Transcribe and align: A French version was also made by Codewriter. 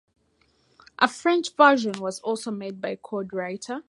A 0.97 1.07
French 1.07 1.55
version 1.55 1.91
was 2.01 2.19
also 2.21 2.49
made 2.49 2.81
by 2.81 2.95
Codewriter. 2.95 3.79